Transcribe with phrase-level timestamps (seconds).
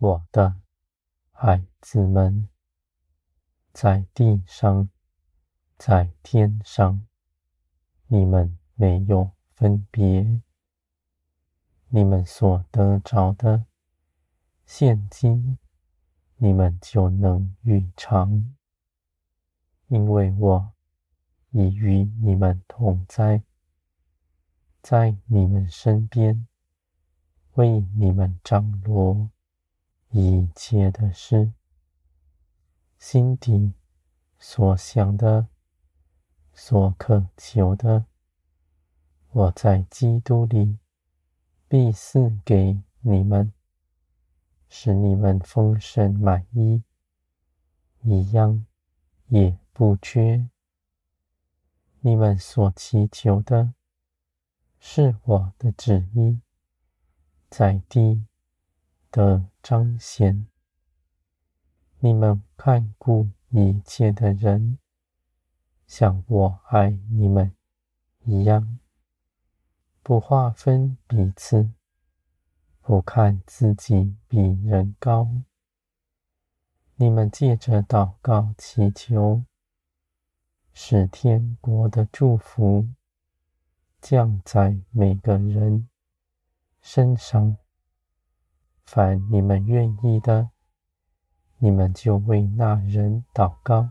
[0.00, 0.54] 我的
[1.32, 2.48] 孩子们，
[3.72, 4.88] 在地上，
[5.76, 7.04] 在天上，
[8.06, 10.40] 你们没有分别。
[11.88, 13.66] 你们所得着的
[14.64, 15.58] 现金，
[16.36, 18.54] 你们就能预尝，
[19.88, 20.72] 因为我
[21.50, 23.42] 已与你们同在，
[24.80, 26.46] 在你们身边，
[27.54, 29.30] 为你们张罗
[30.10, 31.52] 一切的事，
[32.98, 33.72] 心底
[34.38, 35.48] 所想的。
[36.60, 38.06] 所渴求的，
[39.30, 40.76] 我在基督里
[41.68, 43.52] 必赐给你们，
[44.68, 46.82] 使你们丰盛满溢，
[48.02, 48.66] 一样
[49.28, 50.48] 也不缺。
[52.00, 53.74] 你们所祈求的，
[54.80, 56.40] 是我的旨意，
[57.48, 58.26] 在地
[59.18, 60.46] 的彰显。
[61.98, 64.78] 你们看顾一切的人。
[65.88, 67.52] 像我爱你们
[68.20, 68.78] 一样，
[70.04, 71.68] 不划分彼此，
[72.80, 75.28] 不看自己比人高。
[76.94, 79.42] 你们借着祷告祈求，
[80.72, 82.86] 使天国的祝福
[84.00, 85.88] 降在每个人
[86.80, 87.56] 身上。
[88.90, 90.48] 凡你们愿意的，
[91.58, 93.90] 你们就为那人祷告。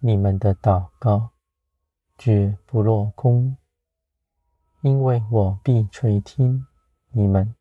[0.00, 1.30] 你们的祷告
[2.18, 3.56] 绝不落空，
[4.82, 6.66] 因为我必垂听
[7.08, 7.54] 你们。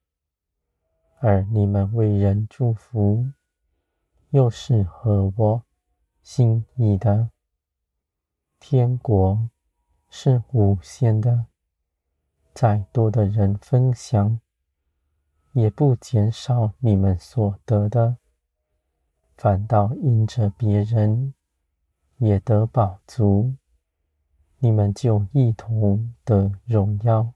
[1.20, 3.26] 而你们为人祝福，
[4.32, 5.64] 又是合我
[6.22, 7.32] 心意的。
[8.60, 9.50] 天国
[10.10, 11.46] 是无限的，
[12.54, 14.42] 再多的人分享，
[15.56, 18.18] 也不减少你们所得的，
[19.36, 21.34] 反倒因着别人。
[22.18, 23.56] 也得饱足，
[24.60, 27.34] 你们就一同得荣耀。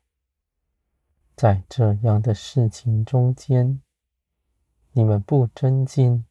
[1.35, 3.81] 在这样的事情中间，
[4.93, 6.23] 你们不争竞，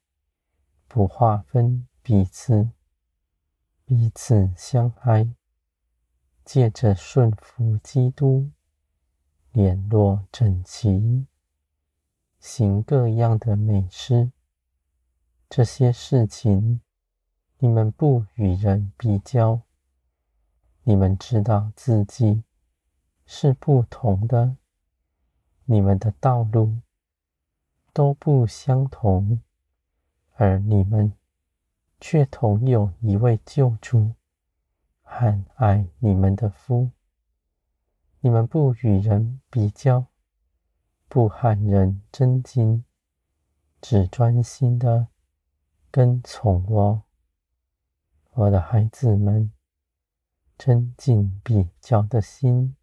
[0.86, 2.70] 不划分彼此，
[3.84, 5.30] 彼此相爱，
[6.42, 8.50] 借着顺服基督，
[9.52, 11.26] 联络整齐，
[12.38, 14.32] 行各样的美事。
[15.48, 16.80] 这些事情。
[17.60, 19.62] 你们不与人比较，
[20.84, 22.44] 你们知道自己
[23.26, 24.56] 是不同的，
[25.64, 26.76] 你们的道路
[27.92, 29.42] 都不相同，
[30.34, 31.12] 而你们
[32.00, 34.12] 却同有一位救主
[35.02, 36.92] 和爱你们的夫。
[38.20, 40.06] 你们不与人比较，
[41.08, 42.84] 不和人争竞，
[43.80, 45.08] 只专心的
[45.90, 47.02] 跟从我。
[48.32, 49.50] 我的孩子们，
[50.58, 52.76] 争竞比较的心，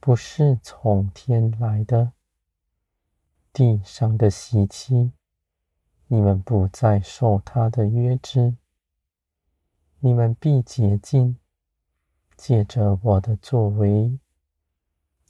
[0.00, 2.12] 不是从天来的。
[3.52, 5.12] 地上的习气，
[6.08, 8.56] 你们不再受他的约制。
[10.00, 11.38] 你们必洁净，
[12.36, 14.18] 借着我的作为，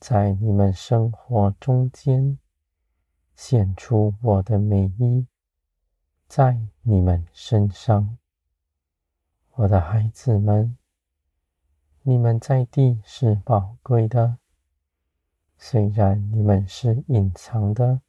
[0.04, 2.36] 在你们生活中间
[3.36, 5.28] 显出我的美意，
[6.26, 8.18] 在你们身上。
[9.52, 10.76] 我的孩子们，
[12.02, 14.38] 你们在地是宝贵的，
[15.56, 18.02] 虽然你们是隐藏的，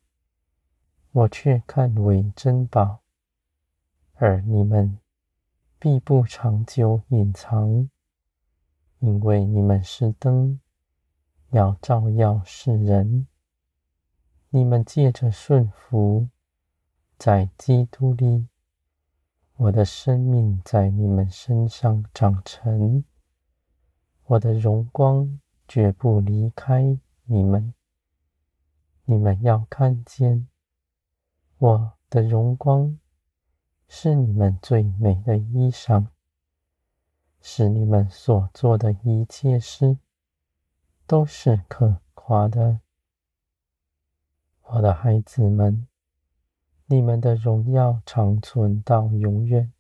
[1.11, 3.03] 我却看为珍宝。
[4.15, 4.97] 而你们
[5.77, 7.87] 必不长久隐藏，
[8.97, 10.59] 因为你们是灯，
[11.53, 13.27] 要照耀世人。
[14.49, 16.27] 你们借着顺服，
[17.19, 18.47] 在基督里。
[19.57, 23.03] 我的生命在你们身上长成，
[24.25, 27.75] 我的荣光绝不离开你们。
[29.05, 30.47] 你们要看见，
[31.59, 32.97] 我的荣光
[33.87, 36.07] 是你们最美的衣裳，
[37.41, 39.99] 是你们所做的一切事
[41.05, 42.79] 都是可夸的。
[44.63, 45.87] 我的孩子们。
[46.85, 49.71] 你们的荣耀长存到永远，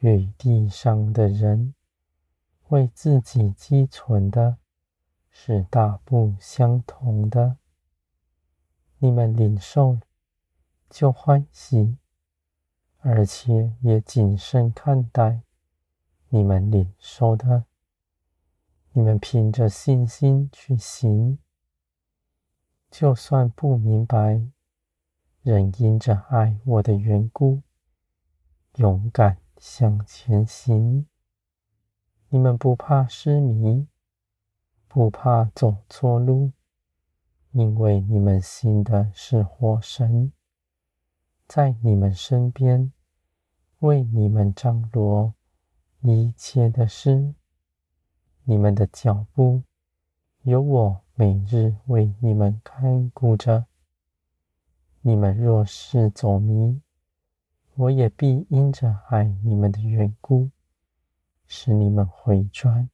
[0.00, 1.74] 与地上的人
[2.68, 4.58] 为自己积存的
[5.30, 7.56] 是大不相同的。
[8.98, 9.98] 你们领受
[10.90, 11.96] 就欢喜，
[12.98, 15.40] 而且也谨慎看待
[16.28, 17.64] 你们领受的。
[18.96, 21.38] 你们凭着信心去行，
[22.90, 24.40] 就算不明白。
[25.42, 27.60] 仍因着爱我的缘故，
[28.76, 31.06] 勇敢向前行。
[32.30, 33.86] 你们不怕失迷，
[34.88, 36.52] 不怕走错路，
[37.50, 40.32] 因为你们信的是活神，
[41.46, 42.90] 在你们身边，
[43.80, 45.34] 为你们张罗
[46.00, 47.34] 一切的事。
[48.48, 49.64] 你们的脚步，
[50.42, 53.66] 有我每日为你们看顾着。
[55.00, 56.80] 你们若是走迷，
[57.74, 60.50] 我也必因着爱你们的缘故，
[61.48, 62.88] 使你们回转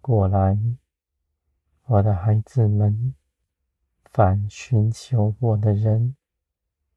[0.00, 0.58] 过来。
[1.84, 3.14] 我的孩子们，
[4.06, 6.16] 凡寻求我的人，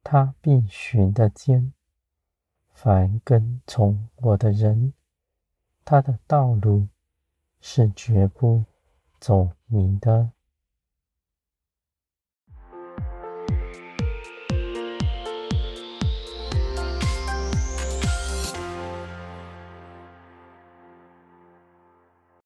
[0.03, 1.71] 他必寻得见；
[2.73, 4.93] 凡跟从我的人，
[5.85, 6.87] 他的道路，
[7.61, 8.63] 是绝不
[9.19, 10.31] 走迷的。